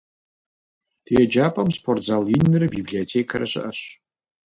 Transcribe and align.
Ди 1.03 1.13
еджапӀэм 1.23 1.69
спортзал 1.77 2.23
инрэ 2.37 2.67
библиотекэрэ 2.75 3.47
щыӀэщ. 3.51 3.79